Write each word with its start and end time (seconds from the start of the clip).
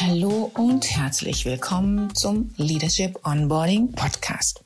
Hallo 0.00 0.52
und 0.54 0.88
herzlich 0.96 1.44
willkommen 1.44 2.14
zum 2.14 2.50
Leadership 2.56 3.18
Onboarding 3.26 3.90
Podcast. 3.90 4.62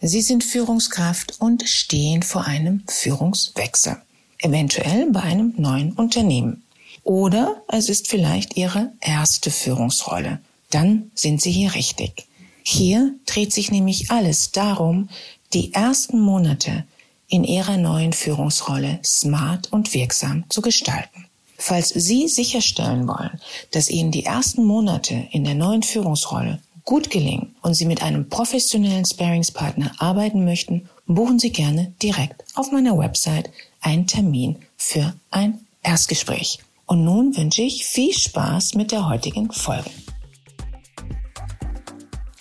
Sie 0.00 0.20
sind 0.20 0.44
Führungskraft 0.44 1.40
und 1.40 1.68
stehen 1.68 2.22
vor 2.22 2.44
einem 2.44 2.84
Führungswechsel, 2.86 3.96
eventuell 4.38 5.10
bei 5.10 5.22
einem 5.22 5.54
neuen 5.56 5.92
Unternehmen. 5.94 6.62
Oder 7.02 7.62
es 7.66 7.88
ist 7.88 8.06
vielleicht 8.06 8.56
Ihre 8.56 8.92
erste 9.00 9.50
Führungsrolle. 9.50 10.40
Dann 10.70 11.10
sind 11.16 11.42
Sie 11.42 11.50
hier 11.50 11.74
richtig. 11.74 12.28
Hier 12.62 13.12
dreht 13.26 13.52
sich 13.52 13.72
nämlich 13.72 14.12
alles 14.12 14.52
darum, 14.52 15.08
die 15.52 15.74
ersten 15.74 16.20
Monate 16.20 16.84
in 17.26 17.42
Ihrer 17.42 17.76
neuen 17.76 18.12
Führungsrolle 18.12 19.00
smart 19.04 19.72
und 19.72 19.94
wirksam 19.94 20.44
zu 20.48 20.62
gestalten. 20.62 21.26
Falls 21.62 21.90
Sie 21.90 22.26
sicherstellen 22.26 23.06
wollen, 23.06 23.38
dass 23.70 23.90
Ihnen 23.90 24.10
die 24.10 24.24
ersten 24.24 24.64
Monate 24.64 25.28
in 25.30 25.44
der 25.44 25.54
neuen 25.54 25.82
Führungsrolle 25.82 26.58
gut 26.84 27.10
gelingen 27.10 27.54
und 27.60 27.74
Sie 27.74 27.84
mit 27.84 28.02
einem 28.02 28.30
professionellen 28.30 29.04
Sparingspartner 29.04 29.92
arbeiten 29.98 30.46
möchten, 30.46 30.88
buchen 31.06 31.38
Sie 31.38 31.50
gerne 31.50 31.92
direkt 32.02 32.42
auf 32.54 32.72
meiner 32.72 32.96
Website 32.96 33.50
einen 33.82 34.06
Termin 34.06 34.56
für 34.78 35.12
ein 35.30 35.60
Erstgespräch. 35.82 36.60
Und 36.86 37.04
nun 37.04 37.36
wünsche 37.36 37.60
ich 37.60 37.84
viel 37.84 38.14
Spaß 38.14 38.74
mit 38.74 38.90
der 38.90 39.06
heutigen 39.06 39.52
Folge. 39.52 39.90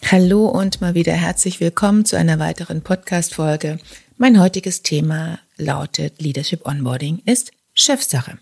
Hallo 0.09 0.47
und 0.47 0.79
mal 0.79 0.95
wieder 0.95 1.13
herzlich 1.13 1.59
willkommen 1.59 2.05
zu 2.05 2.17
einer 2.17 2.39
weiteren 2.39 2.81
Podcast-Folge. 2.83 3.79
Mein 4.17 4.39
heutiges 4.39 4.81
Thema 4.81 5.39
lautet 5.57 6.21
Leadership 6.21 6.65
Onboarding 6.65 7.21
ist 7.25 7.51
Chefsache. 7.73 8.39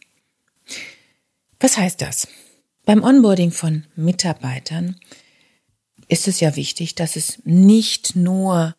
Was 1.60 1.78
heißt 1.78 2.02
das? 2.02 2.28
Beim 2.86 3.04
Onboarding 3.04 3.52
von 3.52 3.86
Mitarbeitern 3.96 4.96
ist 6.08 6.28
es 6.28 6.40
ja 6.40 6.56
wichtig, 6.56 6.96
dass 6.96 7.16
es 7.16 7.40
nicht 7.44 8.16
nur 8.16 8.76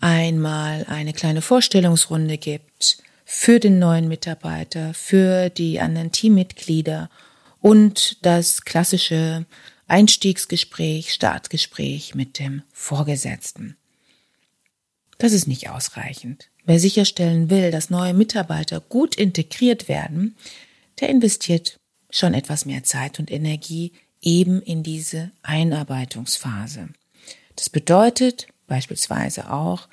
einmal 0.00 0.86
eine 0.88 1.12
kleine 1.12 1.42
Vorstellungsrunde 1.42 2.38
gibt 2.38 3.02
für 3.24 3.60
den 3.60 3.78
neuen 3.78 4.08
Mitarbeiter, 4.08 4.94
für 4.94 5.50
die 5.50 5.80
anderen 5.80 6.10
Teammitglieder 6.10 7.10
und 7.60 8.24
das 8.24 8.62
klassische 8.62 9.44
Einstiegsgespräch, 9.86 11.12
Startgespräch 11.12 12.14
mit 12.14 12.38
dem 12.38 12.62
Vorgesetzten. 12.72 13.76
Das 15.18 15.32
ist 15.32 15.46
nicht 15.46 15.68
ausreichend. 15.68 16.48
Wer 16.64 16.80
sicherstellen 16.80 17.50
will, 17.50 17.70
dass 17.70 17.90
neue 17.90 18.14
Mitarbeiter 18.14 18.80
gut 18.80 19.16
integriert 19.16 19.88
werden, 19.88 20.36
der 21.00 21.08
investiert 21.08 21.80
schon 22.10 22.34
etwas 22.34 22.64
mehr 22.66 22.82
Zeit 22.82 23.18
und 23.18 23.30
Energie 23.30 23.92
eben 24.20 24.60
in 24.62 24.82
diese 24.82 25.30
Einarbeitungsphase. 25.42 26.88
Das 27.56 27.70
bedeutet 27.70 28.48
beispielsweise 28.66 29.52
auch, 29.52 29.88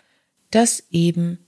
dass 0.52 0.84
eben 0.92 1.40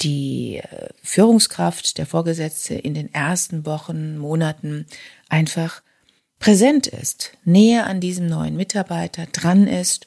die 0.00 0.56
äh, 0.56 0.88
Führungskraft, 1.02 1.98
der 1.98 2.06
Vorgesetzte 2.06 2.74
in 2.74 2.94
den 2.94 3.12
ersten 3.12 3.66
Wochen, 3.66 4.16
Monaten 4.16 4.86
einfach 5.28 5.82
präsent 6.38 6.86
ist, 6.86 7.32
näher 7.44 7.86
an 7.86 8.00
diesem 8.00 8.26
neuen 8.26 8.56
Mitarbeiter 8.56 9.26
dran 9.26 9.66
ist 9.66 10.06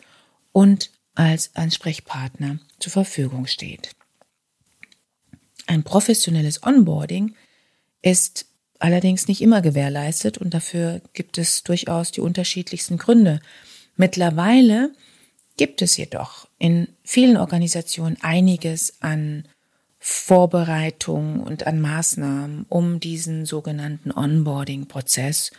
und 0.51 0.91
als 1.15 1.55
Ansprechpartner 1.55 2.59
zur 2.79 2.91
Verfügung 2.91 3.45
steht. 3.45 3.91
Ein 5.67 5.83
professionelles 5.83 6.63
Onboarding 6.63 7.35
ist 8.01 8.47
allerdings 8.83 9.29
nicht 9.29 9.41
immer 9.41 9.61
gewährleistet 9.61 10.37
und 10.37 10.53
dafür 10.53 10.99
gibt 11.13 11.37
es 11.37 11.63
durchaus 11.63 12.11
die 12.11 12.19
unterschiedlichsten 12.19 12.97
Gründe. 12.97 13.39
Mittlerweile 13.95 14.91
gibt 15.55 15.81
es 15.81 15.95
jedoch 15.95 16.49
in 16.59 16.89
vielen 17.03 17.37
Organisationen 17.37 18.17
einiges 18.21 19.01
an 19.01 19.45
Vorbereitung 19.99 21.39
und 21.39 21.65
an 21.65 21.79
Maßnahmen, 21.79 22.65
um 22.67 22.99
diesen 22.99 23.45
sogenannten 23.45 24.11
Onboarding-Prozess 24.11 25.51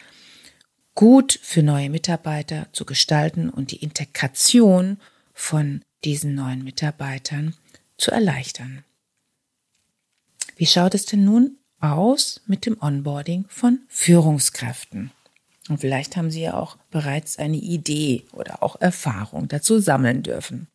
gut 0.94 1.38
für 1.42 1.62
neue 1.62 1.88
Mitarbeiter 1.88 2.66
zu 2.72 2.84
gestalten 2.84 3.48
und 3.48 3.70
die 3.70 3.82
Integration 3.82 4.98
von 5.32 5.80
diesen 6.04 6.34
neuen 6.34 6.62
Mitarbeitern 6.62 7.54
zu 7.96 8.10
erleichtern. 8.10 8.84
Wie 10.56 10.66
schaut 10.66 10.94
es 10.94 11.06
denn 11.06 11.24
nun 11.24 11.56
aus 11.92 12.40
mit 12.46 12.66
dem 12.66 12.80
Onboarding 12.80 13.46
von 13.48 13.80
Führungskräften. 13.88 15.10
Und 15.68 15.80
vielleicht 15.80 16.16
haben 16.16 16.30
Sie 16.30 16.42
ja 16.42 16.54
auch 16.54 16.76
bereits 16.90 17.38
eine 17.38 17.56
Idee 17.56 18.24
oder 18.32 18.62
auch 18.62 18.80
Erfahrung 18.80 19.48
dazu 19.48 19.78
sammeln 19.78 20.22
dürfen. 20.22 20.68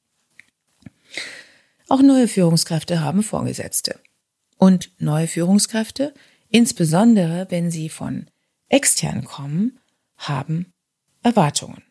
Auch 1.88 2.02
neue 2.02 2.28
Führungskräfte 2.28 3.02
haben 3.02 3.24
Vorgesetzte. 3.24 4.00
Und 4.58 4.92
neue 5.00 5.28
Führungskräfte, 5.28 6.14
insbesondere 6.50 7.48
wenn 7.50 7.72
sie 7.72 7.90
von 7.90 8.28
extern 8.68 9.24
kommen, 9.24 9.80
haben 10.18 10.74
Erwartungen. 11.24 11.84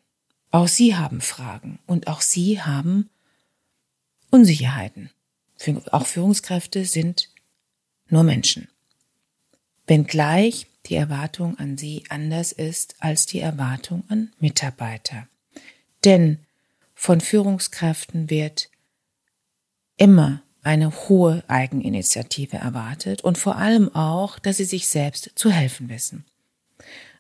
Auch 0.51 0.69
sie 0.69 0.97
haben 0.97 1.21
Fragen 1.21 1.79
und 1.87 2.09
auch 2.09 2.21
sie 2.21 2.61
haben 2.61 3.11
Unsicherheiten. 4.31 5.11
Auch 5.91 6.07
Führungskräfte 6.07 6.85
sind 6.85 7.31
nur 8.09 8.23
Menschen 8.23 8.69
wenngleich 9.89 10.67
die 10.87 10.95
Erwartung 10.95 11.59
an 11.59 11.77
sie 11.77 12.05
anders 12.09 12.53
ist 12.53 12.95
als 13.01 13.27
die 13.27 13.41
Erwartung 13.41 14.05
an 14.09 14.33
Mitarbeiter. 14.39 15.27
Denn 16.05 16.39
von 16.95 17.21
Führungskräften 17.21 18.31
wird 18.31 18.71
immer 19.97 20.43
eine 20.63 21.09
hohe 21.09 21.43
Eigeninitiative 21.49 22.57
erwartet 22.57 23.23
und 23.23 23.39
vor 23.39 23.57
allem 23.57 23.95
auch, 23.95 24.39
dass 24.39 24.59
sie 24.59 24.65
sich 24.65 24.89
selbst 24.89 25.33
zu 25.35 25.51
helfen 25.51 25.89
wissen. 25.89 26.25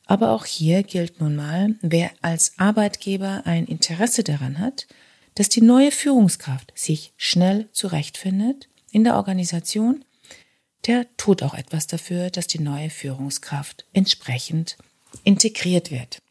Aber 0.06 0.32
auch 0.32 0.44
hier 0.46 0.82
gilt 0.82 1.20
nun 1.20 1.36
mal, 1.36 1.74
wer 1.80 2.10
als 2.22 2.58
Arbeitgeber 2.58 3.42
ein 3.44 3.66
Interesse 3.66 4.24
daran 4.24 4.58
hat, 4.58 4.86
dass 5.34 5.48
die 5.48 5.60
neue 5.60 5.92
Führungskraft 5.92 6.72
sich 6.74 7.12
schnell 7.16 7.68
zurechtfindet 7.72 8.68
in 8.90 9.04
der 9.04 9.16
Organisation, 9.16 10.04
der 10.88 11.06
tut 11.16 11.42
auch 11.42 11.54
etwas 11.54 11.86
dafür, 11.86 12.30
dass 12.30 12.46
die 12.46 12.60
neue 12.60 12.88
Führungskraft 12.90 13.84
entsprechend 13.92 14.78
integriert 15.22 15.90
wird. 15.90 16.22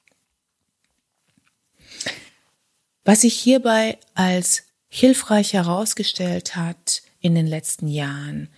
Was 3.05 3.21
sich 3.21 3.39
hierbei 3.39 3.99
als 4.15 4.63
hilfreich 4.89 5.53
herausgestellt 5.53 6.55
hat 6.55 7.03
in 7.19 7.35
den 7.35 7.47
letzten 7.47 7.87
Jahren, 7.87 8.49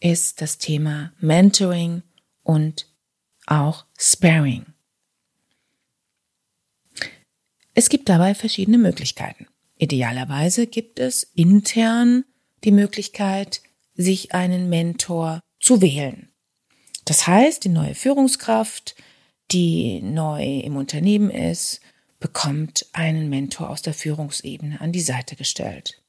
ist 0.00 0.40
das 0.40 0.58
Thema 0.58 1.12
Mentoring 1.18 2.02
und 2.42 2.86
auch 3.46 3.84
Sparing. 3.98 4.64
Es 7.74 7.88
gibt 7.88 8.08
dabei 8.08 8.34
verschiedene 8.34 8.78
Möglichkeiten. 8.78 9.46
Idealerweise 9.76 10.66
gibt 10.66 11.00
es 11.00 11.24
intern 11.34 12.24
die 12.64 12.72
Möglichkeit, 12.72 13.62
sich 13.94 14.34
einen 14.34 14.68
Mentor 14.68 15.40
zu 15.60 15.80
wählen. 15.80 16.28
Das 17.04 17.26
heißt, 17.26 17.64
die 17.64 17.70
neue 17.70 17.94
Führungskraft, 17.94 18.94
die 19.50 20.00
neu 20.02 20.60
im 20.60 20.76
Unternehmen 20.76 21.30
ist, 21.30 21.80
bekommt 22.20 22.86
einen 22.92 23.28
Mentor 23.28 23.70
aus 23.70 23.82
der 23.82 23.94
Führungsebene 23.94 24.80
an 24.80 24.92
die 24.92 25.00
Seite 25.00 25.36
gestellt. 25.36 26.02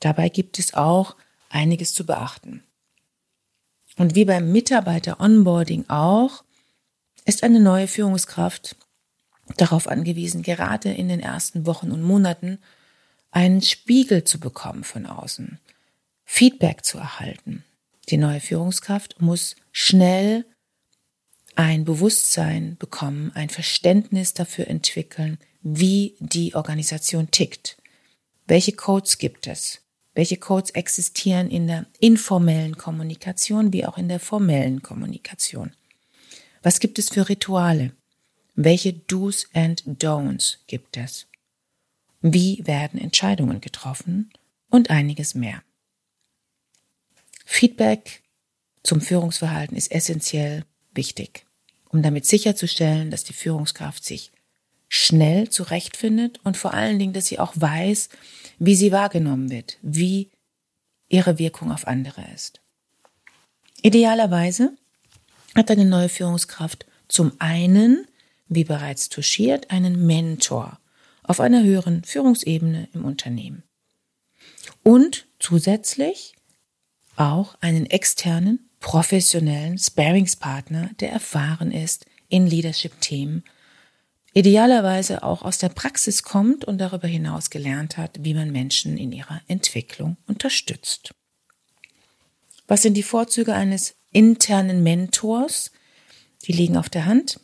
Dabei 0.00 0.28
gibt 0.28 0.58
es 0.58 0.74
auch 0.74 1.16
einiges 1.50 1.92
zu 1.92 2.06
beachten. 2.06 2.62
Und 3.96 4.14
wie 4.14 4.24
beim 4.24 4.52
Mitarbeiter-Onboarding 4.52 5.88
auch, 5.88 6.44
ist 7.24 7.42
eine 7.42 7.60
neue 7.60 7.88
Führungskraft 7.88 8.76
darauf 9.56 9.88
angewiesen, 9.88 10.42
gerade 10.42 10.92
in 10.92 11.08
den 11.08 11.20
ersten 11.20 11.66
Wochen 11.66 11.90
und 11.90 12.02
Monaten 12.02 12.58
einen 13.30 13.60
Spiegel 13.60 14.24
zu 14.24 14.40
bekommen 14.40 14.84
von 14.84 15.06
außen. 15.06 15.58
Feedback 16.24 16.84
zu 16.84 16.98
erhalten. 16.98 17.64
Die 18.08 18.16
neue 18.16 18.40
Führungskraft 18.40 19.20
muss 19.20 19.56
schnell 19.70 20.46
ein 21.56 21.84
Bewusstsein 21.84 22.76
bekommen, 22.78 23.32
ein 23.34 23.50
Verständnis 23.50 24.32
dafür 24.32 24.68
entwickeln, 24.68 25.38
wie 25.60 26.16
die 26.20 26.54
Organisation 26.54 27.30
tickt. 27.30 27.76
Welche 28.46 28.72
Codes 28.72 29.18
gibt 29.18 29.46
es? 29.46 29.82
Welche 30.14 30.36
Codes 30.36 30.70
existieren 30.70 31.50
in 31.50 31.66
der 31.66 31.86
informellen 32.00 32.76
Kommunikation 32.76 33.72
wie 33.72 33.84
auch 33.84 33.98
in 33.98 34.08
der 34.08 34.20
formellen 34.20 34.82
Kommunikation? 34.82 35.72
Was 36.62 36.80
gibt 36.80 36.98
es 36.98 37.10
für 37.10 37.28
Rituale? 37.28 37.92
Welche 38.54 38.92
Do's 38.92 39.46
and 39.52 39.82
Don'ts 39.86 40.58
gibt 40.66 40.96
es? 40.96 41.26
Wie 42.20 42.66
werden 42.66 43.00
Entscheidungen 43.00 43.60
getroffen? 43.60 44.32
Und 44.70 44.90
einiges 44.90 45.34
mehr. 45.34 45.62
Feedback 47.50 48.22
zum 48.84 49.00
Führungsverhalten 49.00 49.74
ist 49.74 49.90
essentiell 49.90 50.64
wichtig, 50.92 51.46
um 51.88 52.02
damit 52.02 52.26
sicherzustellen, 52.26 53.10
dass 53.10 53.24
die 53.24 53.32
Führungskraft 53.32 54.04
sich 54.04 54.30
schnell 54.88 55.48
zurechtfindet 55.48 56.38
und 56.44 56.58
vor 56.58 56.74
allen 56.74 56.98
Dingen, 56.98 57.14
dass 57.14 57.26
sie 57.26 57.38
auch 57.38 57.54
weiß, 57.56 58.10
wie 58.58 58.76
sie 58.76 58.92
wahrgenommen 58.92 59.50
wird, 59.50 59.78
wie 59.80 60.28
ihre 61.08 61.38
Wirkung 61.38 61.72
auf 61.72 61.86
andere 61.88 62.22
ist. 62.34 62.60
Idealerweise 63.80 64.76
hat 65.56 65.70
eine 65.70 65.86
neue 65.86 66.10
Führungskraft 66.10 66.86
zum 67.08 67.32
einen, 67.38 68.06
wie 68.48 68.64
bereits 68.64 69.08
touchiert, 69.08 69.70
einen 69.70 70.06
Mentor 70.06 70.78
auf 71.22 71.40
einer 71.40 71.64
höheren 71.64 72.04
Führungsebene 72.04 72.88
im 72.92 73.06
Unternehmen. 73.06 73.62
Und 74.84 75.26
zusätzlich 75.38 76.34
auch 77.18 77.56
einen 77.60 77.86
externen, 77.86 78.70
professionellen 78.80 79.78
Sparingspartner, 79.78 80.90
der 81.00 81.10
erfahren 81.10 81.72
ist 81.72 82.06
in 82.28 82.46
Leadership-Themen, 82.46 83.44
idealerweise 84.34 85.22
auch 85.22 85.42
aus 85.42 85.58
der 85.58 85.70
Praxis 85.70 86.22
kommt 86.22 86.64
und 86.64 86.78
darüber 86.78 87.08
hinaus 87.08 87.50
gelernt 87.50 87.96
hat, 87.96 88.18
wie 88.20 88.34
man 88.34 88.52
Menschen 88.52 88.96
in 88.96 89.12
ihrer 89.12 89.40
Entwicklung 89.48 90.16
unterstützt. 90.26 91.12
Was 92.66 92.82
sind 92.82 92.94
die 92.94 93.02
Vorzüge 93.02 93.54
eines 93.54 93.94
internen 94.12 94.82
Mentors? 94.82 95.72
Die 96.44 96.52
liegen 96.52 96.76
auf 96.76 96.88
der 96.88 97.06
Hand. 97.06 97.40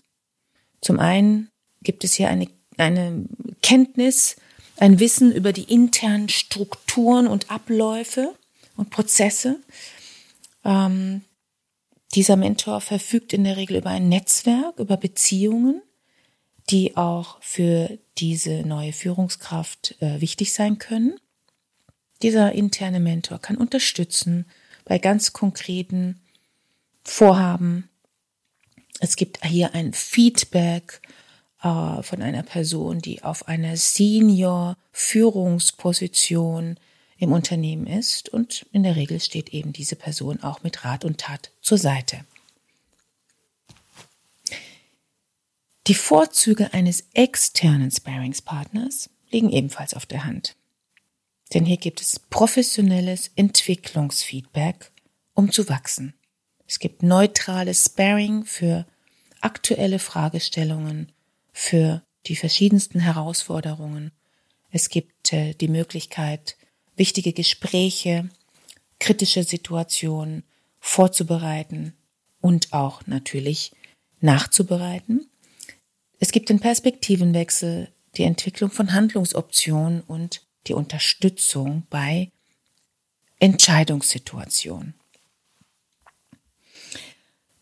Zum 0.81 1.01
einen 1.01 1.49
gibt 1.83 2.05
es 2.05 2.15
hier 2.15 2.29
eine, 2.29 2.47
eine 2.77 3.25
Kenntnis, 3.63 4.37
ein 4.77 5.01
Wissen 5.01 5.33
über 5.33 5.53
die 5.53 5.73
internen 5.73 6.29
Strukturen 6.29 7.27
und 7.27 7.51
Abläufe 7.51 8.35
und 8.77 8.91
Prozesse. 8.91 9.61
Ähm, 10.65 11.23
dieser 12.15 12.37
Mentor 12.37 12.81
verfügt 12.81 13.33
in 13.33 13.43
der 13.45 13.57
Regel 13.57 13.77
über 13.77 13.91
ein 13.91 14.09
Netzwerk, 14.09 14.79
über 14.79 14.97
Beziehungen, 14.97 15.83
die 16.71 16.97
auch 16.97 17.43
für 17.43 17.99
diese 18.19 18.63
neue 18.63 18.93
Führungskraft 18.93 19.97
äh, 20.01 20.21
wichtig 20.21 20.53
sein 20.53 20.79
können. 20.79 21.17
Dieser 22.23 22.53
interne 22.53 23.01
Mentor 23.01 23.41
kann 23.41 23.57
unterstützen 23.57 24.47
bei 24.85 24.99
ganz 24.99 25.33
konkreten 25.33 26.21
Vorhaben. 27.03 27.89
Es 29.01 29.17
gibt 29.17 29.45
hier 29.45 29.75
ein 29.75 29.93
Feedback 29.93 31.01
äh, 31.63 32.01
von 32.03 32.23
einer 32.23 32.45
Person, 32.45 33.01
die 33.01 33.25
auf 33.25 33.49
einer 33.49 33.77
Senior-Führungsposition 33.77 36.77
im 37.25 37.33
Unternehmen 37.33 37.87
ist 37.87 38.29
und 38.29 38.67
in 38.71 38.83
der 38.83 38.97
Regel 38.97 39.19
steht 39.19 39.49
eben 39.49 39.73
diese 39.73 39.97
Person 39.97 40.43
auch 40.43 40.63
mit 40.63 40.85
Rat 40.85 41.05
und 41.05 41.19
Tat 41.19 41.51
zur 41.63 41.79
Seite. 41.79 42.25
Die 45.87 45.95
Vorzüge 45.95 46.73
eines 46.73 47.05
externen 47.15 47.91
Sparingspartners 47.91 49.11
liegen 49.31 49.51
ebenfalls 49.51 49.95
auf 49.95 50.07
der 50.07 50.25
Hand. 50.25 50.57
Denn 51.53 51.65
hier 51.65 51.79
gibt 51.79 52.01
es 52.01 52.19
professionelles 52.19 53.31
Entwicklungsfeedback, 53.37 54.93
um 55.33 55.51
zu 55.51 55.69
wachsen. 55.69 56.15
Es 56.67 56.79
gibt 56.79 57.03
neutrales 57.03 57.87
Sparing 57.87 58.45
für 58.45 58.87
aktuelle 59.41 59.99
Fragestellungen, 59.99 61.13
für 61.53 62.03
die 62.27 62.37
verschiedensten 62.37 63.01
Herausforderungen. 63.01 64.11
Es 64.71 64.89
gibt 64.89 65.33
äh, 65.33 65.55
die 65.55 65.69
Möglichkeit, 65.69 66.57
wichtige 66.97 67.33
Gespräche, 67.33 68.29
kritische 68.99 69.45
Situationen 69.45 70.45
vorzubereiten 70.81 71.95
und 72.41 72.73
auch 72.73 73.07
natürlich 73.07 73.73
nachzubereiten. 74.21 75.29
Es 76.19 76.33
gibt 76.33 76.49
den 76.49 76.61
Perspektivenwechsel, 76.61 77.89
die 78.17 78.23
Entwicklung 78.23 78.71
von 78.71 78.93
Handlungsoptionen 78.93 80.03
und 80.03 80.43
die 80.67 80.75
Unterstützung 80.75 81.87
bei 81.91 82.31
Entscheidungssituationen. 83.39 84.95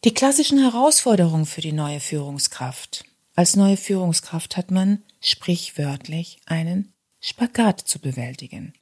Die 0.05 0.15
klassischen 0.15 0.59
Herausforderungen 0.59 1.47
für 1.47 1.61
die 1.61 1.73
neue 1.73 2.01
Führungskraft. 2.01 3.05
Als 3.35 3.57
neue 3.57 3.77
Führungskraft 3.77 4.57
hat 4.57 4.71
man 4.71 5.03
sprichwörtlich 5.21 6.41
einen 6.47 6.93
Spagat 7.21 7.81
zu 7.81 8.01
bewältigen. 8.01 8.75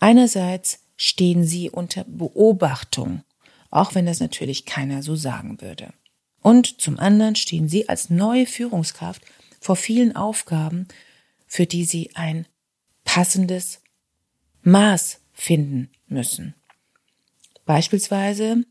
Einerseits 0.00 0.80
stehen 0.96 1.44
sie 1.44 1.70
unter 1.70 2.04
Beobachtung, 2.04 3.22
auch 3.70 3.94
wenn 3.94 4.06
das 4.06 4.20
natürlich 4.20 4.64
keiner 4.64 5.02
so 5.02 5.16
sagen 5.16 5.60
würde. 5.60 5.92
Und 6.42 6.80
zum 6.80 6.98
anderen 6.98 7.36
stehen 7.36 7.68
sie 7.68 7.88
als 7.88 8.10
neue 8.10 8.46
Führungskraft 8.46 9.22
vor 9.60 9.76
vielen 9.76 10.14
Aufgaben, 10.14 10.86
für 11.46 11.66
die 11.66 11.84
sie 11.84 12.10
ein 12.14 12.46
passendes 13.04 13.80
Maß 14.62 15.20
finden 15.32 15.90
müssen. 16.06 16.54
Beispielsweise 17.64 18.64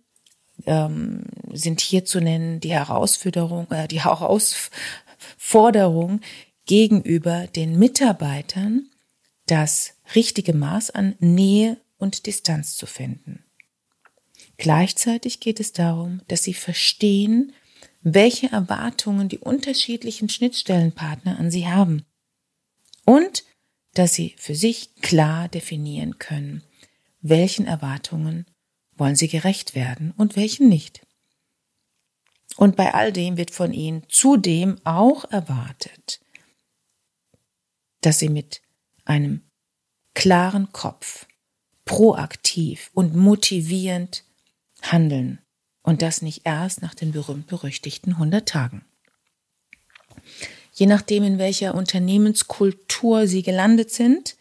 ähm, 0.65 1.23
sind 1.51 1.81
hier 1.81 2.05
zu 2.05 2.21
nennen 2.21 2.59
die 2.59 2.71
Herausforderung, 2.71 3.69
äh, 3.71 3.87
die 3.87 4.03
Herausforderung 4.03 6.21
gegenüber 6.65 7.47
den 7.47 7.77
Mitarbeitern, 7.77 8.89
das 9.45 9.93
richtige 10.15 10.53
Maß 10.53 10.91
an 10.91 11.15
Nähe 11.19 11.77
und 11.97 12.25
Distanz 12.25 12.75
zu 12.75 12.85
finden. 12.85 13.43
Gleichzeitig 14.57 15.39
geht 15.39 15.59
es 15.59 15.73
darum, 15.73 16.21
dass 16.27 16.43
sie 16.43 16.53
verstehen, 16.53 17.53
welche 18.01 18.51
Erwartungen 18.51 19.29
die 19.29 19.39
unterschiedlichen 19.39 20.29
Schnittstellenpartner 20.29 21.39
an 21.39 21.51
sie 21.51 21.67
haben 21.67 22.05
und 23.05 23.43
dass 23.93 24.13
sie 24.13 24.35
für 24.37 24.55
sich 24.55 24.95
klar 24.95 25.47
definieren 25.47 26.19
können, 26.19 26.63
welchen 27.21 27.65
Erwartungen 27.65 28.45
wollen 28.97 29.15
sie 29.15 29.27
gerecht 29.27 29.75
werden 29.75 30.13
und 30.17 30.35
welchen 30.35 30.69
nicht. 30.69 31.05
Und 32.57 32.75
bei 32.75 32.93
all 32.93 33.11
dem 33.11 33.37
wird 33.37 33.51
von 33.51 33.73
ihnen 33.73 34.03
zudem 34.07 34.79
auch 34.85 35.25
erwartet, 35.25 36.21
dass 38.01 38.19
sie 38.19 38.29
mit 38.29 38.61
einem 39.05 39.41
klaren 40.13 40.71
Kopf 40.71 41.27
proaktiv 41.85 42.89
und 42.93 43.15
motivierend 43.15 44.23
handeln 44.81 45.39
und 45.83 46.01
das 46.01 46.21
nicht 46.21 46.41
erst 46.45 46.81
nach 46.81 46.95
den 46.95 47.11
berühmt-berüchtigten 47.11 48.13
100 48.13 48.47
Tagen. 48.47 48.85
Je 50.73 50.87
nachdem, 50.87 51.23
in 51.23 51.37
welcher 51.37 51.75
Unternehmenskultur 51.75 53.27
Sie 53.27 53.43
gelandet 53.43 53.91
sind, 53.91 54.35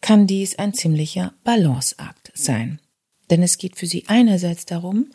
kann 0.00 0.26
dies 0.26 0.58
ein 0.58 0.74
ziemlicher 0.74 1.34
Balanceakt 1.44 2.32
sein. 2.34 2.80
Denn 3.30 3.42
es 3.42 3.58
geht 3.58 3.76
für 3.76 3.86
sie 3.86 4.04
einerseits 4.08 4.66
darum, 4.66 5.12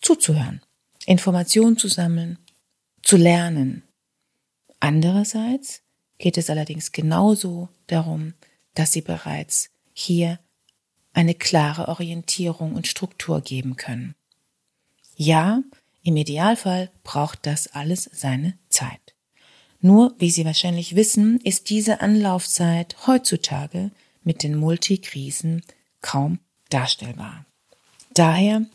zuzuhören, 0.00 0.62
Informationen 1.06 1.76
zu 1.76 1.88
sammeln, 1.88 2.38
zu 3.02 3.16
lernen. 3.16 3.82
Andererseits 4.78 5.82
geht 6.20 6.38
es 6.38 6.50
allerdings 6.50 6.92
genauso 6.92 7.68
darum, 7.88 8.34
dass 8.74 8.92
sie 8.92 9.00
bereits 9.00 9.70
hier 9.92 10.38
eine 11.12 11.34
klare 11.34 11.88
Orientierung 11.88 12.74
und 12.74 12.86
Struktur 12.86 13.40
geben 13.40 13.76
können. 13.76 14.14
Ja, 15.16 15.62
im 16.02 16.16
Idealfall 16.16 16.90
braucht 17.02 17.46
das 17.46 17.68
alles 17.68 18.08
seine 18.12 18.56
Zeit. 18.68 19.14
Nur, 19.80 20.14
wie 20.18 20.30
Sie 20.30 20.44
wahrscheinlich 20.44 20.94
wissen, 20.94 21.40
ist 21.40 21.70
diese 21.70 22.02
Anlaufzeit 22.02 23.06
heutzutage 23.06 23.90
mit 24.22 24.42
den 24.42 24.56
Multikrisen 24.56 25.62
kaum 26.02 26.38
darstellbar. 26.68 27.46
Daher 28.12 28.66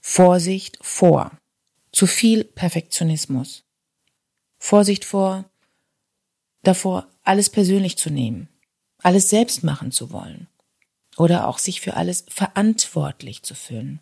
Vorsicht 0.00 0.78
vor 0.80 1.32
zu 1.92 2.06
viel 2.06 2.44
Perfektionismus. 2.44 3.64
Vorsicht 4.66 5.04
vor 5.04 5.44
davor, 6.62 7.06
alles 7.22 7.50
persönlich 7.50 7.98
zu 7.98 8.08
nehmen, 8.08 8.48
alles 8.96 9.28
selbst 9.28 9.62
machen 9.62 9.92
zu 9.92 10.10
wollen 10.10 10.48
oder 11.18 11.48
auch 11.48 11.58
sich 11.58 11.82
für 11.82 11.96
alles 11.96 12.24
verantwortlich 12.30 13.42
zu 13.42 13.54
fühlen. 13.54 14.00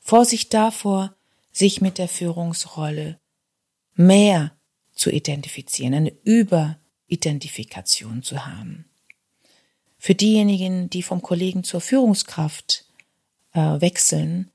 Vorsicht 0.00 0.52
davor, 0.52 1.16
sich 1.50 1.80
mit 1.80 1.96
der 1.96 2.08
Führungsrolle 2.08 3.18
mehr 3.94 4.52
zu 4.92 5.10
identifizieren, 5.10 5.94
eine 5.94 6.12
Überidentifikation 6.24 8.22
zu 8.22 8.44
haben. 8.44 8.84
Für 9.96 10.14
diejenigen, 10.14 10.90
die 10.90 11.02
vom 11.02 11.22
Kollegen 11.22 11.64
zur 11.64 11.80
Führungskraft 11.80 12.84
äh, 13.54 13.80
wechseln, 13.80 14.50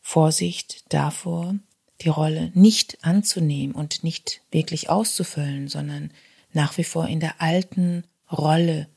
Vorsicht 0.00 0.90
davor, 0.90 1.56
die 2.02 2.08
Rolle 2.08 2.50
nicht 2.54 3.04
anzunehmen 3.04 3.74
und 3.74 4.04
nicht 4.04 4.42
wirklich 4.50 4.90
auszufüllen, 4.90 5.68
sondern 5.68 6.12
nach 6.52 6.76
wie 6.78 6.84
vor 6.84 7.06
in 7.06 7.20
der 7.20 7.40
alten 7.40 8.04
Rolle 8.30 8.88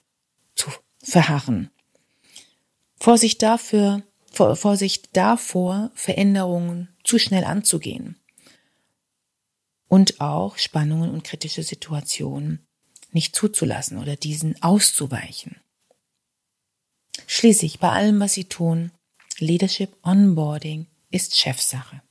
zu 0.56 0.70
verharren. 1.02 1.70
Vorsicht 3.00 3.42
dafür, 3.42 4.04
Vorsicht 4.32 5.10
davor, 5.14 5.92
Veränderungen 5.96 6.90
zu 7.04 7.18
schnell 7.20 7.44
anzugehen. 7.44 8.16
und 9.90 10.22
auch 10.22 10.58
Spannungen 10.58 11.10
und 11.10 11.24
kritische 11.24 11.64
Situationen 11.64 12.66
nicht 13.12 13.36
zuzulassen 13.36 13.98
oder 13.98 14.16
diesen 14.16 14.62
auszuweichen. 14.62 15.58
Schließlich 17.26 17.80
bei 17.80 17.90
allem, 17.90 18.20
was 18.20 18.34
Sie 18.34 18.46
tun, 18.46 18.92
Leadership 19.40 19.96
Onboarding 20.04 20.86
ist 21.10 21.36
Chefsache. 21.36 22.02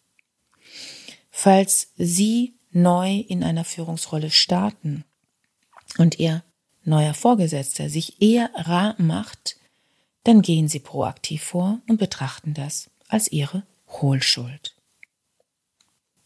Falls 1.41 1.93
Sie 1.97 2.57
neu 2.73 3.21
in 3.21 3.45
einer 3.45 3.65
Führungsrolle 3.65 4.29
starten 4.33 5.05
und 5.97 6.19
Ihr 6.19 6.43
neuer 6.83 7.15
Vorgesetzter 7.15 7.89
sich 7.89 8.21
eher 8.21 8.51
rar 8.57 8.97
macht, 8.99 9.55
dann 10.25 10.43
gehen 10.43 10.67
Sie 10.67 10.81
proaktiv 10.81 11.45
vor 11.45 11.79
und 11.89 11.99
betrachten 11.99 12.55
das 12.55 12.91
als 13.07 13.31
Ihre 13.31 13.63
Hohlschuld. 13.87 14.75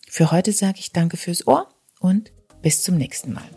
Für 0.09 0.31
heute 0.31 0.51
sage 0.51 0.79
ich 0.79 0.93
danke 0.93 1.19
fürs 1.19 1.47
Ohr 1.47 1.69
und 2.01 2.33
bis 2.63 2.83
zum 2.83 2.97
nächsten 2.97 3.35
Mal. 3.35 3.51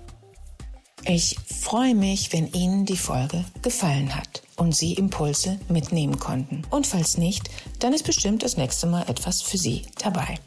Ich 1.05 1.37
freue 1.39 1.95
mich, 1.95 2.33
wenn 2.33 2.51
Ihnen 2.51 2.85
die 2.85 2.97
Folge 2.97 3.45
gefallen 3.61 4.13
hat 4.13 4.43
und 4.57 4.75
Sie 4.75 4.95
Impulse 4.95 5.57
mitnehmen 5.69 6.19
konnten. 6.19 6.63
Und 6.69 6.85
falls 6.85 7.17
nicht, 7.17 7.49
dann 7.79 7.93
ist 7.93 8.03
bestimmt 8.03 8.43
das 8.43 8.57
nächste 8.57 8.87
Mal 8.87 9.07
etwas 9.07 9.41
für 9.41 9.57
Sie 9.57 9.83
dabei. 9.99 10.37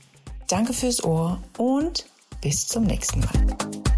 Danke 0.48 0.72
fürs 0.72 1.04
Ohr 1.04 1.42
und 1.58 2.06
bis 2.40 2.66
zum 2.66 2.84
nächsten 2.84 3.20
Mal. 3.20 3.97